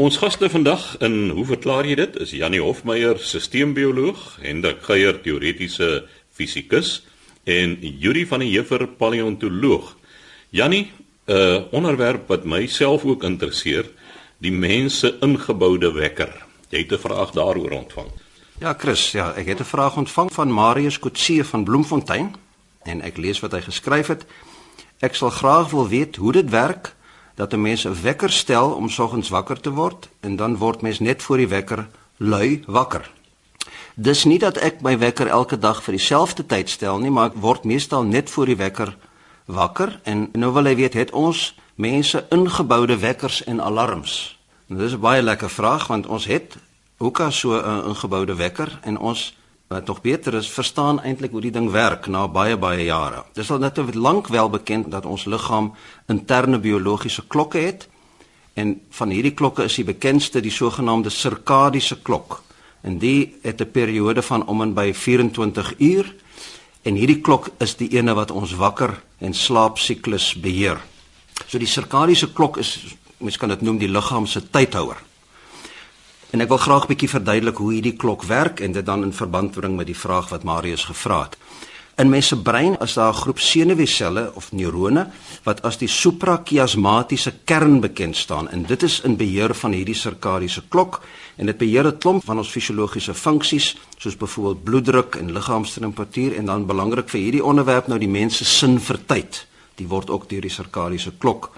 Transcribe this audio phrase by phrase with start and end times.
[0.00, 6.06] Ons gaste vandag in hoe verklaar jy dit is Janie Hofmeyer, sisteembioloog, Hendrik Geier, teoretiese
[6.32, 7.02] fisikus
[7.44, 9.90] en Yuri van der Heever, paleontoloog.
[10.56, 10.86] Janie,
[11.28, 13.90] 'n uh, onderwerp wat myself ook interesseer,
[14.38, 16.32] die mense ingeboude wekker.
[16.70, 18.08] Jy het 'n vraag daaroor ontvang.
[18.58, 22.34] Ja, Chris, ja, ek het 'n vraag ontvang van Marius Kotse van Bloemfontein
[22.84, 24.24] en ek lees wat hy geskryf het.
[25.00, 26.94] Ek sal graag wil weet hoe dit werk
[27.34, 30.98] dat 'n mens 'n wekker stel om soggens wakker te word en dan word mens
[30.98, 33.10] net voor die wekker lui wakker.
[33.94, 37.36] Dis nie dat ek my wekker elke dag vir dieselfde tyd stel nie, maar ek
[37.36, 38.96] word meestal net voor die wekker
[39.44, 44.38] wakker en nou wil hy weet het ons mense ingeboude wekkers en alarms.
[44.68, 46.56] En dis 'n baie lekker vraag want ons het
[46.98, 49.34] al so 'n ingeboude wekker en ons
[49.70, 53.20] wat nog beter is verstaan eintlik hoe die ding werk na baie baie jare.
[53.38, 55.68] Dis al net lank wel bekend dat ons liggaam
[56.10, 57.86] interne biologiese klokke het
[58.58, 62.42] en van hierdie klokke is die bekendste die sogenaamde sirkadiese klok.
[62.82, 66.14] En die het 'n periode van om en by 24 uur
[66.82, 70.80] en hierdie klok is die ene wat ons wakker en slaapsiklus beheer.
[71.46, 75.09] So die sirkadiese klok is mens kan dit noem die liggaam se tydhouer.
[76.30, 79.12] En ek wil graag 'n bietjie verduidelik hoe hierdie klok werk en dit dan in
[79.12, 81.36] verband bring met die vraag wat Marius gevra het.
[81.96, 85.10] In mens se brein is daar 'n groep senuweeselle of neurone
[85.42, 90.62] wat as die suprachiasmatiese kern bekend staan en dit is in beheer van hierdie sirkadiese
[90.68, 91.02] klok
[91.36, 96.44] en dit beheer 'n klomp van ons fisiologiese funksies soos byvoorbeeld bloeddruk en liggaamstemperatuur en
[96.44, 99.46] dan belangrik vir hierdie onderwerp nou die mens se sin vir tyd.
[99.74, 101.50] Die word ook deur die sirkadiese klok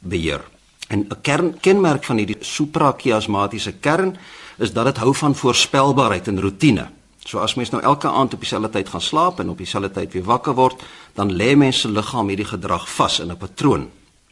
[0.00, 0.55] beheer.
[0.88, 4.16] En 'n kernkenmerk van hierdie suprachiasmatiese kern
[4.58, 6.88] is dat dit hou van voorspelbaarheid en rotine.
[7.26, 10.12] So as mens nou elke aand op dieselfde tyd gaan slaap en op dieselfde tyd
[10.12, 10.82] weer wakker word,
[11.14, 13.90] dan lê mens se liggaam hierdie gedrag vas in 'n patroon.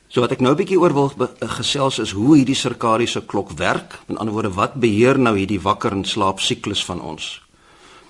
[0.09, 3.99] So wat ek nou 'n bietjie oor wil gesels is hoe hierdie sirkadiese klok werk.
[4.07, 7.43] In ander woorde, wat beheer nou hierdie wakker en slaap siklus van ons?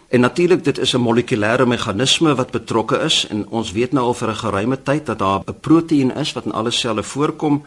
[0.09, 4.15] En natuurlik dit is 'n molekulêre meganisme wat betrokke is en ons weet nou al
[4.15, 7.65] vir 'n geruime tyd dat daar 'n proteïen is wat in alle selle voorkom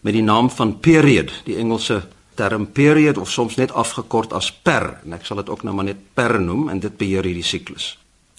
[0.00, 2.02] met die naam van period, die Engelse
[2.34, 5.90] term period of soms net afgekort as per en ek sal dit ook nou maar
[5.90, 7.96] net per noem en dit beheer hierdie siklus.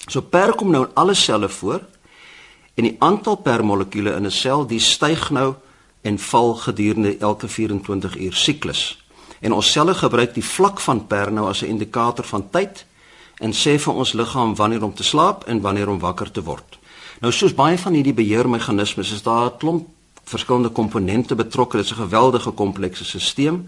[0.08, 1.84] So per kom nou in alle selle voor
[2.76, 5.54] en die aantal per molekule in 'n sel die styg nou
[6.02, 8.98] en val gedurende elke 24 uur siklus.
[9.42, 12.86] En ons selle gebruik die vlak van per nou as 'n indikator van tyd
[13.40, 16.80] en sê vir ons liggaam wanneer om te slaap en wanneer om wakker te word.
[17.22, 19.88] Nou soos baie van hierdie beheermeganismes is daar 'n klomp
[20.24, 21.78] verskillende komponente betrokke.
[21.78, 23.66] Dit is 'n geweldige komplekse stelsel.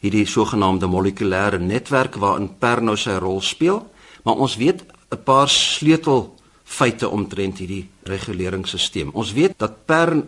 [0.00, 3.90] Hierdie sogenaamde molekulêre netwerk waarin per nou sy rol speel,
[4.22, 6.34] maar ons weet 'n paar sleutel
[6.64, 9.10] feite omtrent hierdie reguleringsstelsel.
[9.12, 10.24] Ons weet dat per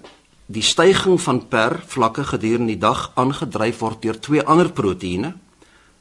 [0.47, 5.35] die stygings van per vlakke gedurende die dag aangedryf word deur twee ander proteïene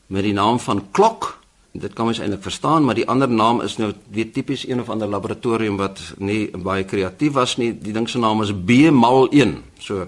[0.07, 1.44] met die naam van klok
[1.75, 4.89] Dit kan mens eintlik verstaan, maar die ander naam is nou weet tipies een of
[4.89, 7.73] ander laboratorium wat nie baie kreatief was nie.
[7.75, 9.57] Die ding se naam is B-mal1.
[9.83, 10.07] So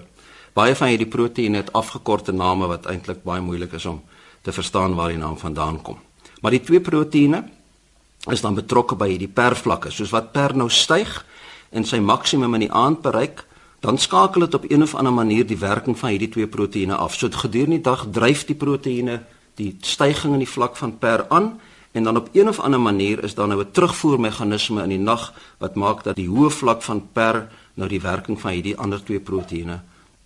[0.56, 4.00] baie van hierdie proteïene het afgekorte name wat eintlik baie moeilik is om
[4.42, 6.00] te verstaan waar die naam vandaan kom.
[6.40, 7.44] Maar die twee proteïene
[8.32, 9.92] is dan betrokke by hierdie pervlakke.
[9.92, 11.20] Soos wat per nou styg
[11.70, 13.44] en sy maksimum in die aand bereik,
[13.84, 17.14] dan skakel dit op een of ander manier die werking van hierdie twee proteïene af.
[17.14, 19.20] So gedurende die dag dryf die proteïene
[19.58, 21.58] die stygings in die vlak van per aan
[21.92, 25.32] en dan op een of ander manier is daar nou 'n terugvoermeganisme in die nag
[25.58, 29.20] wat maak dat die hoë vlak van per nou die werking van hierdie ander twee
[29.20, 29.80] proteïene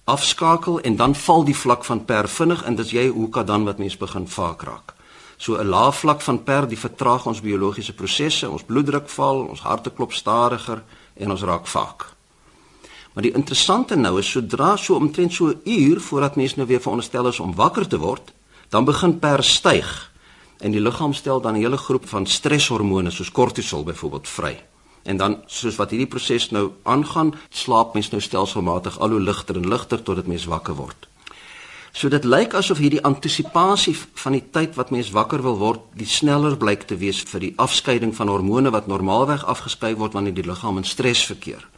[0.04, 3.64] afskakel en dan val die vlak van per vinnig en dis jy hoe kan dan
[3.64, 4.94] wat mens begin vaak raak.
[5.36, 9.60] So 'n lae vlak van per die vertraag ons biologiese prosesse, ons bloeddruk val, ons
[9.60, 10.82] harte klop stadiger
[11.14, 12.06] en ons raak vaak.
[13.12, 16.80] Maar die interessante nou is sodra so omtrent so 'n uur voordat mens nou weer
[16.80, 18.32] veronderstel is om wakker te word,
[18.72, 19.88] dan begin per styg
[20.64, 24.60] en die liggaam stel dan 'n hele groep van streshormone soos kortisol byvoorbeeld vry.
[25.02, 29.56] En dan soos wat hierdie proses nou aangaan, slaap mens nou stelselmatig al hoe ligter
[29.56, 31.08] en ligter totdat mens wakker word.
[31.92, 36.06] So dit lyk asof hierdie antisipasie van die tyd wat mens wakker wil word, die
[36.06, 40.46] sneller blyk te wees vir die afskeiding van hormone wat normaalweg afgeskei word wanneer die
[40.46, 41.68] liggaam in stres verkeer.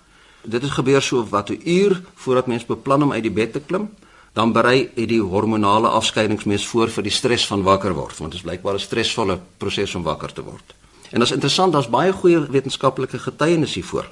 [0.44, 3.60] Dit het gebeur so wat 'n uur voordat mens beplan om uit die bed te
[3.60, 3.88] klim
[4.34, 8.40] dan berei hy die hormonale afskeidingsmees voor vir die stres van wakker word want dit
[8.40, 10.74] is blykbaar 'n stresvolle proses om wakker te word.
[11.10, 14.06] En dit is interessant, daar's baie goeie wetenskaplike getuienis hiervoor.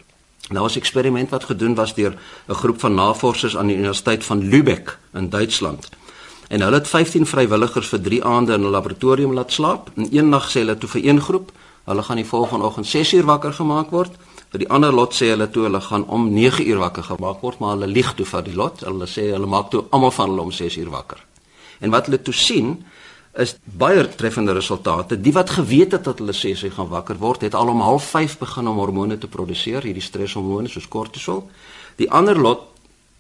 [0.51, 2.15] Nou was 'n eksperiment wat gedoen was deur
[2.49, 5.89] 'n groep van navorsers aan die Universiteit van Lübeck in Duitsland.
[6.49, 9.91] En hulle het 15 vrywilligers vir 3 aande in 'n laboratorium laat slaap.
[9.95, 11.53] In een nag sê hulle toe vir een groep,
[11.85, 14.11] hulle gaan die volgende oggend 6 uur wakker gemaak word
[14.53, 17.59] Vir die ander lot sê hulle toe hulle gaan om 9 uur wakker gemaak word,
[17.59, 18.83] maar hulle lieg toe vir die lot.
[18.85, 21.23] Hulle sê hulle maak toe almal van hulle om 6 uur wakker.
[21.81, 22.75] En wat hulle toe sien
[23.41, 25.17] is baie treffende resultate.
[25.17, 28.39] Die wat geweet het dat hulle sê sy gaan wakker word, het al om 05:30
[28.39, 31.49] begin om hormone te produseer, hierdie streshormone soos kortisol.
[31.97, 32.69] Die ander lot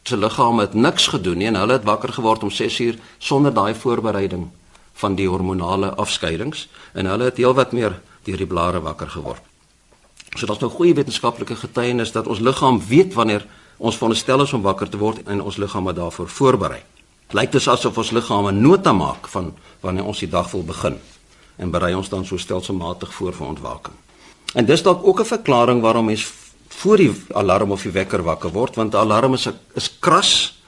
[0.05, 3.75] se liggaam het niks gedoen nie en hulle het wakker geword om 6uur sonder daai
[3.75, 4.51] voorbereiding
[4.93, 9.52] van die hormonale afskeidings en hulle het heelwat meer deur die blare wakker geword.
[10.33, 13.45] So daar's nou goeie wetenskaplike getuienis dat ons liggaam weet wanneer
[13.77, 16.81] ons veronderstel is om wakker te word en ons liggaam het daarvoor voorberei.
[17.37, 20.99] Lyk dit asof ons liggaam 'n nota maak van wanneer ons die dag wil begin
[21.57, 23.95] en berei ons dan so stelselmatig voor vir ontwaking.
[24.55, 26.33] En dis dalk ook 'n verklaring waarom mens
[26.69, 30.61] voor die alarm of die wekker wakker word want 'n alarm is is kras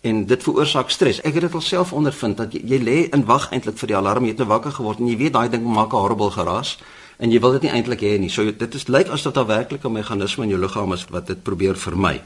[0.00, 1.20] en dit veroorsaak stres.
[1.20, 4.24] Ek het dit alself ondervind dat jy, jy lê in wag eintlik vir die alarm,
[4.24, 6.78] jy het nou wakker geword en jy weet daai ding maak 'n horrible geraas
[7.18, 8.30] en jy wil dit nie eintlik hê nie.
[8.30, 11.42] So dit is lyk asof daar werklik 'n meganisme in jou liggaam is wat dit
[11.42, 12.22] probeer vermy.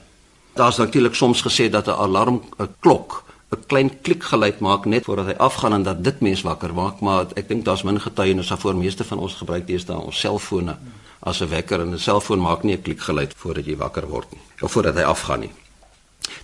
[0.55, 5.27] Daar's natuurlik soms gesê dat 'n alarm 'n klok 'n klein klikgeluid maak net voordat
[5.27, 8.77] hy afgaan en dat dit mens wakker maak, maar ek dink daar's min getuienis daarvoor
[8.77, 10.77] meeste van ons gebruik deesdae ons selfone
[11.21, 14.41] as 'n wekker en 'n selfoon maak nie 'n klikgeluid voordat jy wakker word nie
[14.61, 15.51] of voordat hy afgaan nie.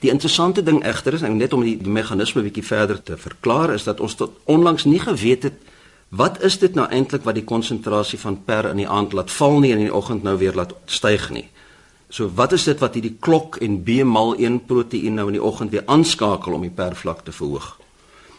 [0.01, 4.01] Die interessante ding egter is net om die, meganisme bietjie verder te verklaar is dat
[4.01, 5.55] ons tot onlangs nie geweet het
[6.09, 9.59] wat is dit nou eintlik wat die konsentrasie van per in die aand laat val
[9.59, 11.49] nie en in die oggend nou weer laat styg nie.
[12.09, 15.87] So wat is dit wat hierdie klok en B-mal1 proteïen nou in die oggend weer
[15.87, 17.79] aanskakel om die pervlak te verhoog?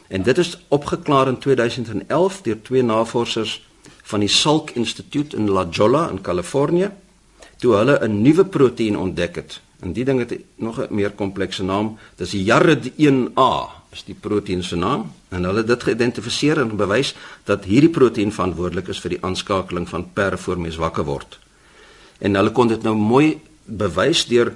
[0.08, 3.58] En dit is opgeklaar in 2011 deur twee navorsers
[4.04, 6.92] van die Salk Instituut in La Jolla in Kalifornië,
[7.58, 9.62] toe hulle 'n nuwe proteïen ontdek het.
[9.80, 13.52] En die ding het nog 'n meer komplekse naam, dis die JARD1A,
[13.96, 17.14] is die proteïen se naam, en hulle het dit geïdentifiseer en bewys
[17.48, 21.40] dat hierdie proteïen verantwoordelik is vir die aanskakeling van per voor mens wakker word.
[22.20, 24.54] En hulle kon dit nou mooi bewys deur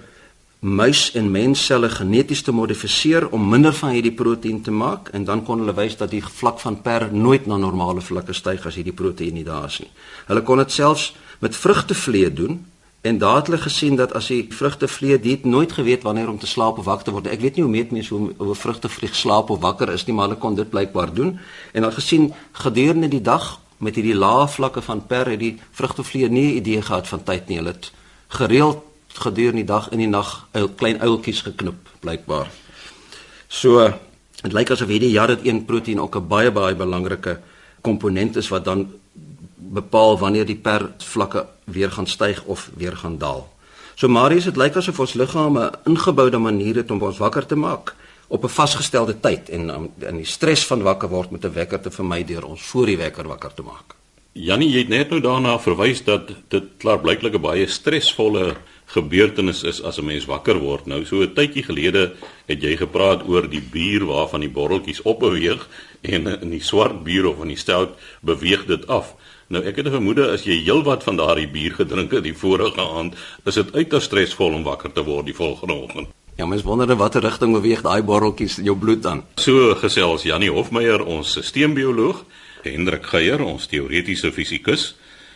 [0.59, 5.43] muis en mensselle geneties te modifiseer om minder van hierdie proteïen te maak en dan
[5.47, 8.95] kon hulle wys dat die vlak van per nooit na normale vlakke styg as hierdie
[8.95, 9.91] proteïen nie daar is nie.
[10.27, 12.59] Hulle kon dit selfs met vrugtevlee doen
[13.01, 16.47] en daar het hulle gesien dat as die vrugtevlee dit nooit geweet wanneer om te
[16.47, 17.27] slaap of wakker word.
[17.27, 20.27] Ek weet nie hoe meet mense hoe hoe vrugtevlieg slaap of wakker is nie, maar
[20.27, 21.39] hulle kon dit blykbaar doen
[21.71, 26.29] en hulle gesien gedurende die dag met hierdie lae vlakke van per het die vrugtevlee
[26.29, 27.57] nie 'n idee gehad van tyd nie.
[27.57, 27.91] Hulle het
[28.27, 32.51] gereeld gedurende die dag en die nag ou klein uiltjies geknip blykbaar.
[33.47, 33.93] So
[34.41, 37.39] dit lyk asof hierdie jaar dit een proteïen ook 'n baie baie belangrike
[37.81, 38.91] komponent is wat dan
[39.59, 43.47] bepaal wanneer die per vlakke weer gaan styg of weer gaan daal.
[43.95, 47.55] So Marius, dit lyk asof ons liggame 'n ingeboude manier het om ons wakker te
[47.55, 47.95] maak
[48.27, 51.91] op 'n vasgestelde tyd en in die stres van wakker word met 'n wekker te
[51.91, 53.95] vermy deur ons voor die wekker wakker te maak.
[54.31, 58.55] Jannie, jy het net nou daarna verwys dat dit klaarblijklik 'n baie stresvolle
[58.85, 60.85] gebeurtenis is as 'n mens wakker word.
[60.85, 62.13] Nou so 'n tydjie gelede
[62.45, 65.67] het jy gepraat oor die bier waarvan die botteltjies opbeweeg
[66.01, 67.89] en in die swart bier of in die stout
[68.21, 69.15] beweeg dit af.
[69.49, 72.81] Nou ek het 'n vermoede as jy heelwat van daardie bier gedrink het die vorige
[72.81, 73.15] aand,
[73.45, 76.07] is dit uiters stresvol om wakker te word die volgende oggend.
[76.35, 79.23] Ja, mens wonder in watter rigting beweeg daai botteltjies in jou bloed dan.
[79.35, 82.25] So gesels Janie Hofmeyer, ons sisteembioloog,
[82.61, 84.95] Hendrik Geier, ons teoretiese fisikus,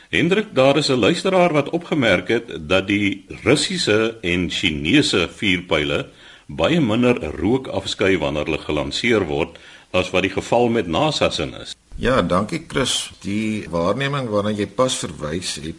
[0.10, 6.06] Hendrik, daar is 'n luisteraar wat opgemerk het dat die Russiese en Chinese vuurpyle
[6.48, 9.58] baie minder rook afskei wanneer hulle gelanseer word
[9.92, 11.76] as wat die geval met NASA se is.
[11.96, 13.12] Ja, dankie Chris.
[13.22, 15.78] Die waarneming waarna jy pas verwys het,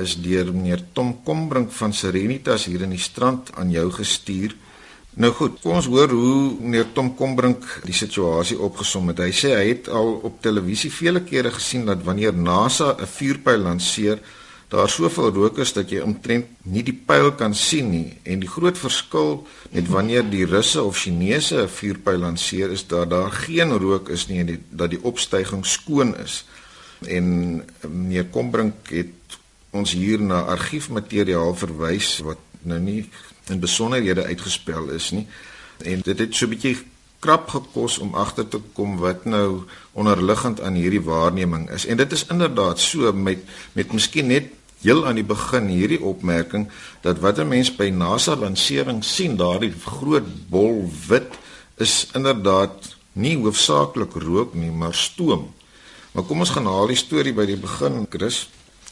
[0.00, 4.54] is deur meneer Tom Kombrink van Serenitas hier in die strand aan jou gestuur.
[5.20, 9.20] Nou goed, kom ons hoor hoe meneer Tom Kombrink die situasie opgesom het.
[9.20, 13.60] Hy sê hy het al op televisie vele kere gesien dat wanneer NASA 'n vuurpyl
[13.60, 14.18] lanseer,
[14.70, 18.18] daar soveel rook is dat jy omtrent nie die pyl kan sien nie.
[18.22, 19.32] En die groot verskil
[19.74, 24.26] met wanneer die Russe of Chinese 'n vuurpyl lanseer is dat daar geen rook is
[24.28, 26.44] nie en die, dat die opstyging skoon is.
[27.00, 29.38] En meneer Kombrink het
[29.70, 33.08] ons hier na argiefmateriaal verwys wat nou nie
[33.48, 35.26] in besonderhede uitgespel is nie.
[35.82, 36.76] En dit het so 'n bietjie
[37.18, 41.86] krap gekos om agter te kom wat nou onderliggend aan hierdie waarneming is.
[41.86, 43.38] En dit is inderdaad so met
[43.72, 44.44] met miskien net
[44.82, 46.68] heel aan die begin hierdie opmerking
[47.02, 51.32] dat wat 'n mens by NASA lansering sien, daardie groot bol wit
[51.76, 55.52] is inderdaad nie hoofsaaklik rook nie, maar stoom.
[56.12, 58.48] Maar kom ons gaan haal die storie by die begin, Chris.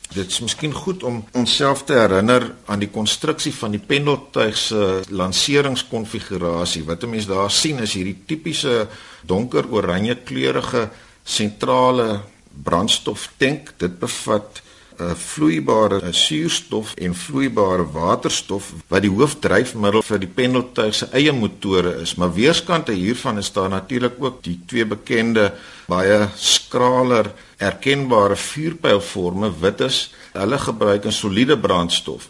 [0.08, 5.02] Dit is miskien goed om onsself te herinner aan die konstruksie van die pendeltuig se
[5.10, 6.84] lanseringskonfigurasie.
[6.84, 8.88] Wat 'n mens daar sien is hierdie tipiese
[9.22, 10.90] donker oranje kleurige
[11.24, 12.20] sentrale
[12.62, 13.74] brandstoftank.
[13.76, 14.62] Dit bevat
[14.98, 21.92] 'n vloeibare suurstof en vloeibare waterstof wat die hoofdryfmiddel vir die pendeltuig se eie motore
[22.02, 22.14] is.
[22.14, 25.52] Maar weerskante hiervan is daar natuurlik ook die twee bekende
[25.86, 30.10] baie skraler erkenbare vuurpylforme wit is.
[30.32, 32.28] Hulle gebruik 'n soliede brandstof.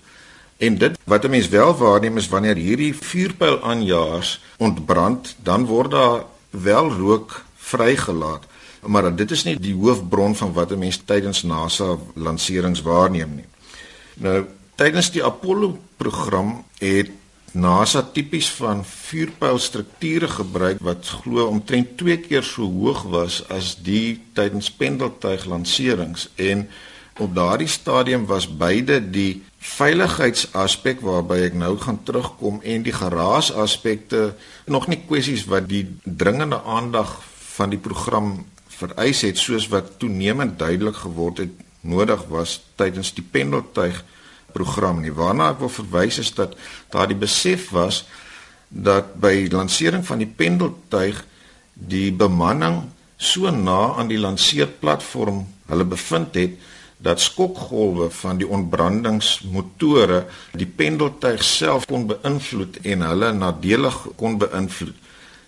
[0.58, 5.90] En dit wat 'n mens wel waarneem is wanneer hierdie vuurpyl aanjaars ontbrand, dan word
[5.90, 8.48] daar wel rook vrygelaat
[8.87, 13.49] maar dit is nie die hoofbron van wat 'n mens tydens NASA lanserings waarneem nie.
[14.14, 17.11] Nou tydens die Apollo program het
[17.52, 24.20] NASA tipies van vuurpylstrukture gebruik wat glo omtrent 2 keer so hoog was as die
[24.37, 26.68] tydens pendeltuig lanserings en
[27.18, 34.35] op daardie stadium was beide die veiligheidsaspek waarby ek nou gaan terugkom en die geraasaspekte
[34.66, 37.16] nog nie kwessies wat die dringende aandag
[37.56, 38.44] van die program
[38.78, 44.02] vereis het soos wat toenemend duidelik geword het nodig was tydens die pendeltuig
[44.52, 45.12] program nie.
[45.12, 46.54] Waarna ek wil verwys is dat
[46.92, 48.04] daar die besef was
[48.68, 51.25] dat by lansering van die pendeltuig
[51.73, 52.82] die bemanning
[53.16, 56.58] so na aan die lanseerplatform hulle bevind het
[56.99, 60.25] dat skokgolwe van die ontbrandingsmotore
[60.58, 64.97] die pendeltuig self kon beïnvloed en hulle nadelig kon beïnvloed.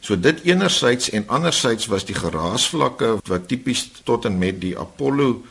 [0.01, 5.43] So dit enerzijds en anderzijds was die geraasvlakke wat tipies tot en met die Apollo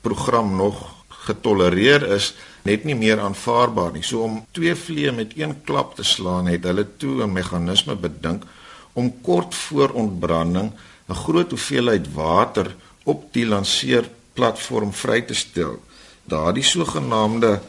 [0.00, 0.96] program nog
[1.28, 2.32] getolereer is,
[2.64, 4.02] net nie meer aanvaarbaar nie.
[4.02, 8.44] So om twee vliee met een klap te slaan, het hulle toe 'n meganisme bedink
[8.92, 10.72] om kort voor ontbranding
[11.08, 12.74] 'n groot hoeveelheid water
[13.04, 15.82] op die lanseerplatform vry te stel.
[16.24, 17.60] Daardie sogenaamde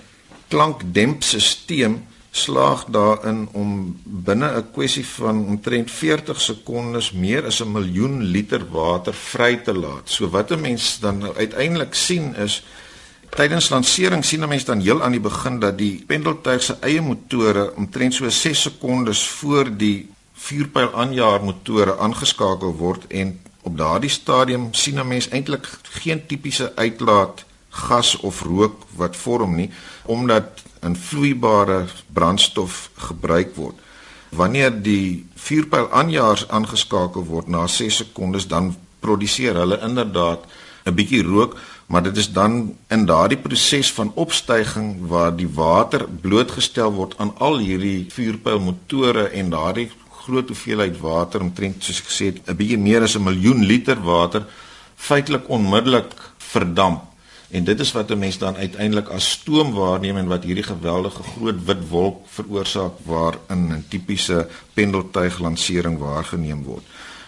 [0.47, 8.21] klankdempstelsel slaag daarin om binne 'n kwessie van omtrent 40 sekondes meer as 'n miljoen
[8.23, 10.09] liter water vry te laat.
[10.09, 12.63] So wat 'n mens dan uiteindelik sien is
[13.29, 17.01] tydens lansering sien 'n mens dan heel aan die begin dat die pendeltuig se eie
[17.01, 24.09] motore omtrent so 6 sekondes voor die vuurpyl aanjaer motore aangeskakel word en op daardie
[24.09, 29.69] stadium sien 'n mens eintlik geen tipiese uitlaat gas of rook wat vorm nie
[30.05, 33.75] omdat 'n vloeibare brandstof gebruik word.
[34.29, 40.39] Wanneer die vuurpyl aanjaars aangeskakel word na 6 sekondes dan produseer hulle inderdaad
[40.85, 46.07] 'n bietjie rook, maar dit is dan in daardie proses van opstyging waar die water
[46.21, 52.25] blootgestel word aan al hierdie vuurpylmotore en daardie groot hoeveelheid water omtrent soos ek gesê
[52.25, 54.45] het 'n bietjie meer as 'n miljoen liter water
[54.95, 57.08] feitelik onmiddellik verdamp
[57.49, 61.23] En dit is wat 'n mens dan uiteindelik as stoom waarneem en wat hierdie geweldige
[61.23, 66.83] groot wit wolk veroorsaak waarin 'n tipiese pendeltuig lansering waargeneem word.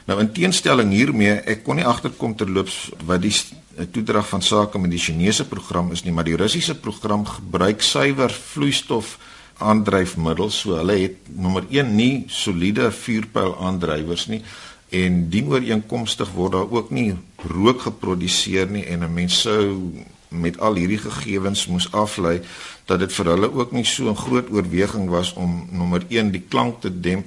[0.05, 3.35] Nou in teenstelling hiermee, ek kon nie agterkom terloops wat die
[3.91, 8.31] toedrag van sake met die Chinese program is nie, maar die Russiese program gebruik suiwer
[8.31, 9.17] vloeistof
[9.57, 10.59] aandryfmiddels.
[10.59, 14.41] So hulle het nommer 1 nie soliede vuurpyl aandrywers nie
[14.91, 17.15] en dienooreenkomstig word daar ook nie
[17.47, 19.91] rook geproduseer nie en 'n mens sou
[20.27, 22.41] met al hierdie gegevens moes aflei
[22.85, 26.43] dat dit vir hulle ook nie so 'n groot oorweging was om nommer 1 die
[26.47, 27.25] klank te demp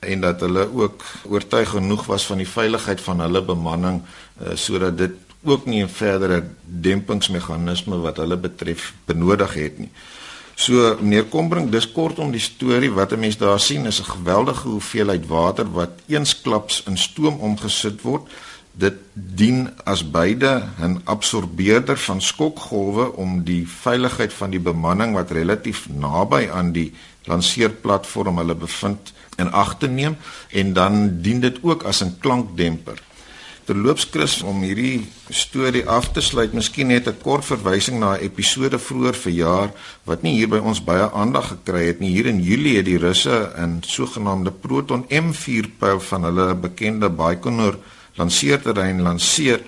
[0.00, 4.02] en dat hulle ook oortuig genoeg was van die veiligheid van hulle bemanning
[4.42, 5.12] uh, sodat dit
[5.42, 9.90] ook nie 'n verdere dempingsmeganisme wat hulle betref benodig het nie.
[10.58, 14.68] So meneer Kombrink, dis kortom die storie wat 'n mens daar sien is 'n geweldige
[14.68, 18.26] hoeveelheid water wat eensklaps in stoom omgesit word.
[18.72, 25.30] Dit dien as beide 'n absorbeerder van skokgolwe om die veiligheid van die bemanning wat
[25.30, 26.92] relatief naby aan die
[27.24, 30.16] lanseerplatform hulle bevind in ag te neem
[30.50, 33.07] en dan dien dit ook as 'n klankdemper.
[33.68, 38.24] Terloops Chris om hierdie storie af te sluit, miskien net 'n kort verwysing na 'n
[38.24, 39.68] episode vroeër verjaar
[40.08, 42.14] wat nie hier by ons baie aandag gekry het nie.
[42.16, 47.76] Hier in Julie het die Russe 'n sogenaamde Proton M4 pyl van hulle bekende Baikonur
[48.14, 49.60] lanseerterrein lanseer.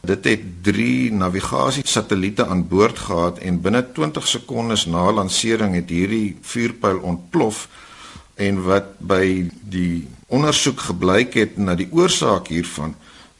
[0.00, 6.36] Dit het 3 navigasiesatelliete aan boord gehad en binne 20 sekondes na lansering het hierdie
[6.40, 7.68] vuurpyl ontplof
[8.34, 12.94] en wat by die ondersoek gebleik het na die oorsaak hiervan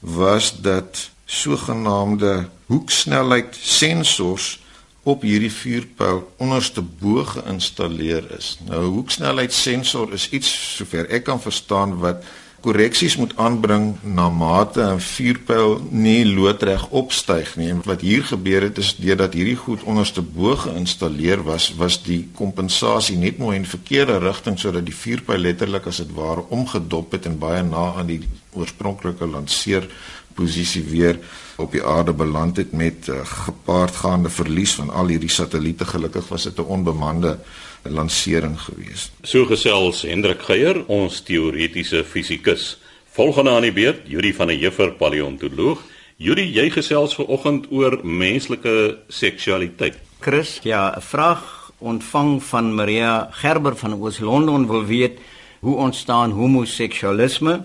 [0.05, 4.61] was dat sogenaamde hoeksnelheid sensors
[5.03, 8.55] op hierdie vuurpyl onderste bo geïnstalleer is.
[8.69, 12.25] Nou hoeksnelheid sensor is iets sover ek kan verstaan wat
[12.65, 17.69] korreksies moet aanbring na mate 'n vuurpyl nie loodreg opstyg nie.
[17.71, 22.29] En wat hier gebeur het is deurdat hierdie goed onderste bo geïnstalleer was, was die
[22.35, 27.27] kompensasie net mooi in verkeerde rigting sodat die vuurpyl letterlik as dit ware omgedop het
[27.27, 28.21] en baie na aan die
[28.55, 29.87] oorspronklike lanseer
[30.35, 31.19] posisie weer
[31.57, 35.87] op die aarde beland het met uh, gepaardgaande verlies van al hierdie satelliete.
[35.87, 37.39] Gelukkig was dit 'n onbemande
[37.83, 39.13] lansering geweest.
[39.23, 42.79] So gesels Hendrik Geier, ons teoretiese fisikus.
[43.11, 45.83] Volgende aan die beurt, Yuri van der Heever, paleontoloog.
[46.17, 49.99] Yuri, jy gesels ver oggend oor menslike seksualiteit.
[50.21, 55.19] Chris, ja, 'n vraag ontvang van Maria Gerber van Oos-London wil weet
[55.61, 57.65] hoe ontstaan homoseksualisme?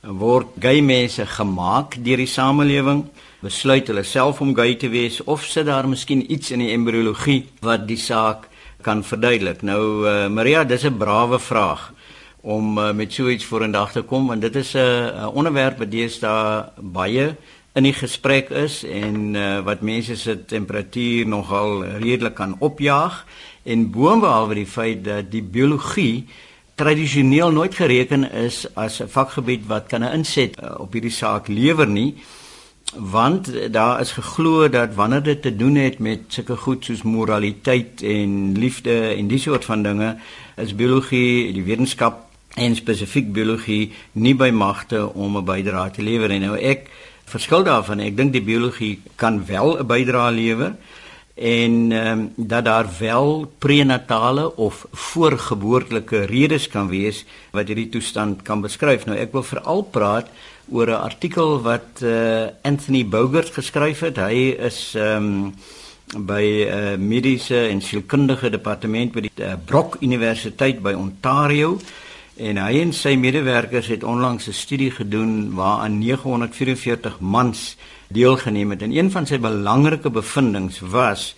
[0.00, 3.04] Word gay mense gemaak deur die samelewing
[3.44, 7.42] besluit hulle self om gay te wees of sit daar miskien iets in die embriologie
[7.60, 8.48] wat die saak
[8.80, 9.60] kan verduidelik.
[9.62, 11.92] Nou uh, Maria dis 'n brawe vraag
[12.40, 15.90] om uh, met so iets vorendag te kom want dit is 'n uh, onderwerp wat
[15.90, 17.36] deesdae baie
[17.74, 23.26] in die gesprek is en uh, wat mense se temperatuur nogal redelik kan opjaag.
[23.62, 26.26] En boonbehalwe die feit dat die biologie
[26.80, 31.48] tradisioneel nooit gereken is as 'n vakgebied wat kan 'n inset uh, op hierdie saak
[31.48, 32.14] lewer nie
[32.94, 38.02] want daar is geglo dat wanneer dit te doen het met sulke goed soos moraliteit
[38.02, 40.16] en liefde en die soort van dinge
[40.56, 46.30] is biologie die wetenskap en spesifiek biologie nie by magte om 'n bydrae te lewer
[46.30, 46.90] en nou ek
[47.24, 50.72] verskil daarvan ek dink die biologie kan wel 'n bydrae lewer
[51.40, 58.42] en ehm um, dat daar wel prenatale of voorgeboortelike redes kan wees wat hierdie toestand
[58.42, 59.06] kan beskryf.
[59.06, 60.28] Nou ek wil veral praat
[60.68, 64.16] oor 'n artikel wat uh, Anthony Bogert geskryf het.
[64.16, 65.54] Hy is ehm um,
[66.26, 71.78] by 'n uh, mediese en sielkundige departement by die uh, Brock Universiteit by Ontario
[72.36, 77.76] en hy en sy medewerkers het onlangs 'n studie gedoen waaraan 944 mans
[78.10, 81.34] deelgeneem het en een van sy belangrike bevindinge was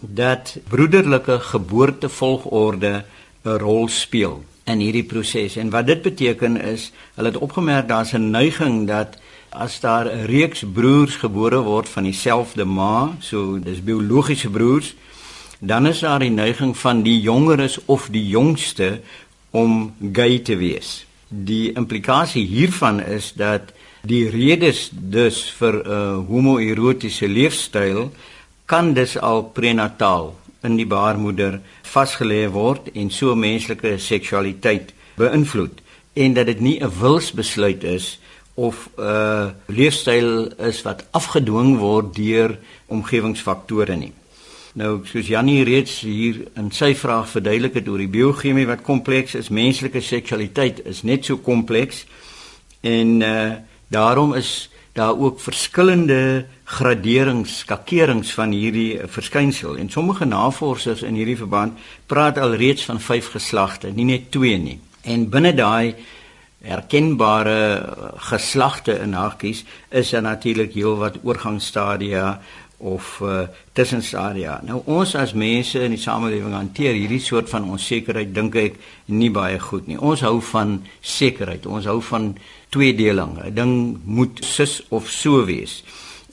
[0.00, 3.04] dat broederlike geboortevolgorde
[3.44, 8.12] 'n rol speel in hierdie proses en wat dit beteken is hulle het opgemerk daar's
[8.12, 9.18] 'n neiging dat
[9.50, 14.94] as daar 'n reeks broers gebore word van dieselfde ma, so dis biologiese broers,
[15.58, 19.00] dan is daar die neiging van die jongeres of die jongste
[19.50, 21.06] om gay te wees.
[21.28, 28.10] Die implikasie hiervan is dat Die redes dus vir 'n uh, homoerotiese leefstyl
[28.64, 35.80] kan dus al prenataal in die baarmoeder vasgelê word en so menslike seksualiteit beïnvloed
[36.12, 38.18] en dat dit nie 'n wilsbesluit is
[38.54, 44.12] of 'n uh, leefstyl is wat afgedwing word deur omgewingsfaktore nie.
[44.72, 49.34] Nou soos Jannie reeds hier in sy vraag verduidelik het oor die biochemie wat kompleks
[49.34, 52.06] is, menslike seksualiteit is net so kompleks
[52.80, 53.52] en uh
[53.90, 61.36] Daarom is daar ook verskillende graderings, skakerings van hierdie verskynsel en sommige navorsers in hierdie
[61.36, 64.78] verband praat alreeds van 5 geslagte, nie net 2 nie.
[65.02, 65.94] En binne daai
[66.62, 67.60] herkenbare
[68.30, 72.40] geslagte in hakies is daar natuurlik heelwat oorgangsstadia
[72.80, 74.60] of uh, tussenstadia.
[74.64, 78.78] Nou ons as mense in die samelewing hanteer hierdie soort van onsekerheid dink ek
[79.12, 79.98] nie baie goed nie.
[80.00, 81.66] Ons hou van sekerheid.
[81.68, 82.32] Ons hou van
[82.70, 83.38] tweedeling.
[83.44, 85.82] 'n Ding moet sis of so wees.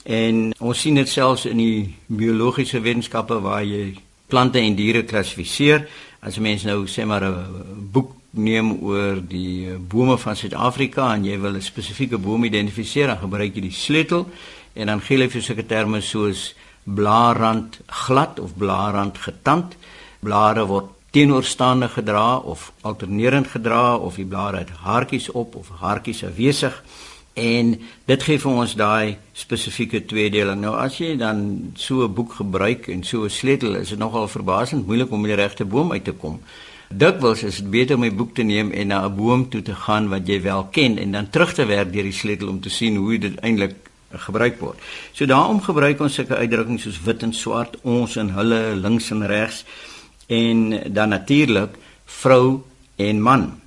[0.04, 3.94] En ons sien dit selfs in die biologiese wetenskappe waar jy
[4.26, 5.88] plante en diere klassifiseer.
[6.20, 11.38] As mens nou sê maar 'n boek neem oor die bome van Suid-Afrika en jy
[11.40, 14.28] wil 'n spesifieke boom identifiseer, dan gebruik jy die sleutel
[14.74, 19.76] en dan gee hulle vir sulke terme soos blaarrand glad of blaarrand getand.
[20.20, 26.24] Blare word teenoorstaande gedra of alternerend gedra of die blare het haartjies op of haartjies
[26.24, 26.82] afwesig
[27.38, 27.74] en
[28.10, 30.60] dit gee vir ons daai spesifieke tweedeling.
[30.60, 34.28] Nou as jy dan so 'n boek gebruik en so 'n sleutel, is dit nogal
[34.28, 36.40] verbasend moeilik om by die regte boom uit te kom.
[36.90, 39.74] Dikwels is dit beter om 'n boek te neem en na 'n boom toe te
[39.74, 42.70] gaan wat jy wel ken en dan terug te werk deur die sleutel om te
[42.70, 43.74] sien hoe dit eintlik
[44.12, 44.78] gebruik word.
[45.12, 49.26] So daarom gebruik ons sulke uitdrukkings soos wit en swart, ons en hulle, links en
[49.26, 49.64] regs
[50.28, 52.62] en dan natuurlik vrou
[52.96, 53.60] en man.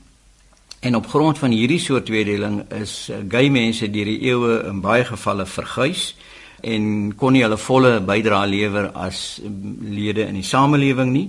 [0.81, 4.81] En op grond van hierdie soort tweedeling is eh, gay mense deur die eeue in
[4.81, 6.15] baie gevalle verguis
[6.61, 9.41] en kon nie hulle volle bydrae lewer as
[9.81, 11.27] lede in die samelewing nie.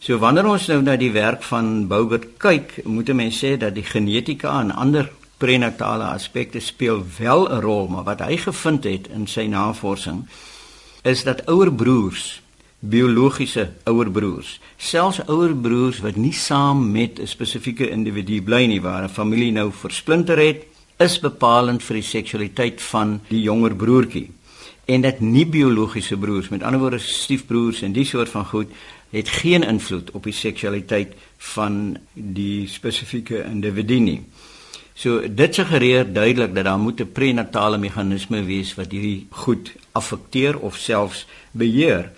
[0.00, 3.86] So wanneer ons nou na die werk van Boubert kyk, moet mense sê dat die
[3.86, 9.26] genetika en ander prenatale aspekte speel wel 'n rol, maar wat hy gevind het in
[9.26, 10.26] sy navorsing
[11.02, 12.42] is dat ouer broers
[12.80, 18.80] biologiese ouer broers, selfs ouer broers wat nie saam met 'n spesifieke individu bly nie
[18.80, 20.66] waar 'n familie nou versplinter het,
[20.98, 24.30] is bepalend vir die seksualiteit van die jonger broertjie.
[24.84, 28.68] En dat nie biologiese broers, met ander woorde stiefbroers en die soort van goed,
[29.10, 31.14] het geen invloed op die seksualiteit
[31.54, 34.20] van die spesifieke individu nie.
[34.94, 40.58] So dit suggereer duidelik dat daar moet 'n prenatale meganisme wees wat hierdie goed affekteer
[40.58, 42.12] of selfs beheer.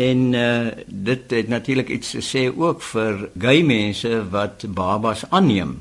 [0.00, 5.74] En uh, dit het natuurlik iets te sê ook vir gay mense wat babas aanneem.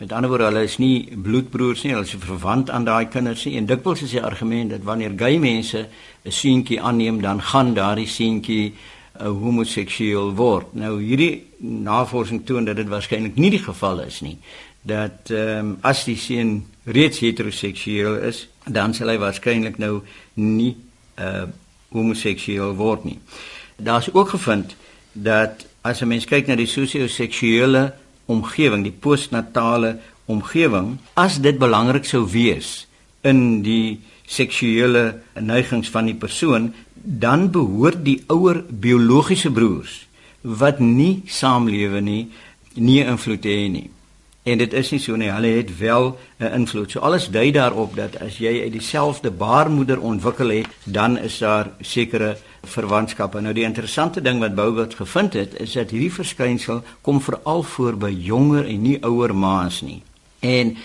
[0.00, 3.58] Met ander woorde, hulle is nie bloedbroers nie, hulle is verwant aan daai kinders nie.
[3.60, 5.86] En dikwels is die argument dat wanneer gay mense
[6.24, 8.72] 'n seentjie aanneem, dan gaan daardie seentjie
[9.20, 10.74] 'n homoseksueel word.
[10.74, 14.38] Nou hierdie navorsing toon dat dit waarskynlik nie die geval is nie.
[14.82, 20.00] Dat ehm um, as die seun reeds heteroseksueel is, dan sal hy waarskynlik nou
[20.34, 20.76] nie
[21.18, 21.42] uh,
[21.88, 23.18] homoseksueel word nie.
[23.82, 24.76] Daar's ook gevind
[25.12, 27.92] dat as 'n mens kyk na die sosio-seksuele
[28.26, 32.86] omgewing, die postnatale omgewing, as dit belangrik sou wees
[33.20, 40.06] in die seksuele neigings van die persoon, dan behoort die ouer biologiese broers
[40.40, 42.28] wat nie saamlewe nie,
[42.74, 43.90] nie invloed hê nie.
[44.42, 46.90] En dit is nie so nie, hulle het wel 'n invloed.
[46.90, 51.70] So alles dui daarop dat as jy uit dieselfde baarmoeder ontwikkel het, dan is daar
[51.80, 53.40] sekere verwantskappe.
[53.40, 57.96] Nou die interessante ding wat Bougert gevind het, is dat hierdie verskynsel kom veral voor
[57.96, 60.02] by jonger en nie ouer ma's nie.
[60.38, 60.76] En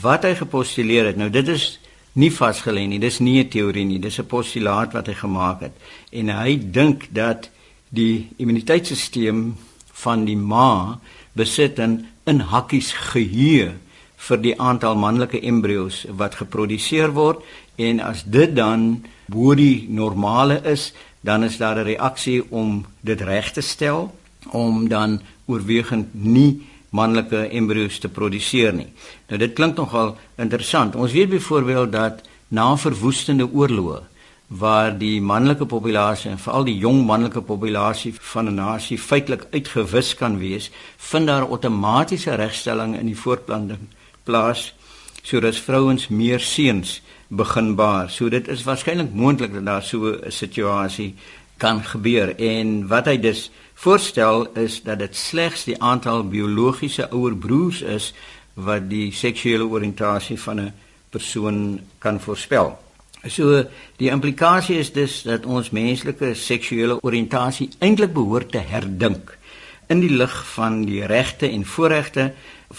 [0.00, 1.80] wat hy gepostuleer het, nou dit is
[2.12, 5.72] nie vasgelê nie, dis nie 'n teorie nie, dis 'n postulaat wat hy gemaak het.
[6.10, 7.50] En hy dink dat
[7.88, 9.52] die immuniteitstelsel
[9.92, 10.98] van die ma
[11.32, 13.74] besit 'n in hakkies geheue
[14.16, 17.42] vir die aantal manlike embrio's wat geproduseer word
[17.76, 23.20] en as dit dan bo die normale is, dan is daar 'n reaksie om dit
[23.20, 24.14] reg te stel
[24.52, 28.88] om dan oorwegend nie manlike embrio's te produseer nie.
[29.28, 30.96] Nou dit klink nogal interessant.
[30.96, 34.09] Ons weet byvoorbeeld dat na verwoestende oorloë
[34.50, 40.14] waar die manlike populasie en veral die jong manlike populasie van 'n nasie feitelik uitgewis
[40.14, 43.86] kan wees, vind daar outomatiese regstelling in die voortplanting
[44.24, 44.74] plaas
[45.22, 48.10] sodat vrouens meer seuns begin baar.
[48.10, 51.14] So dit is waarskynlik moontlik dat daar so 'n situasie
[51.56, 57.36] kan gebeur en wat hy dus voorstel is dat dit slegs die aantal biologiese ouer
[57.36, 58.14] broers is
[58.54, 60.72] wat die seksuele oriëntasie van 'n
[61.10, 62.89] persoon kan voorspel.
[63.28, 63.64] So
[64.00, 69.34] die implikasie is dus dat ons menslike seksuele oriëntasie eintlik behoort te herdink
[69.92, 72.30] in die lig van die regte en voorregte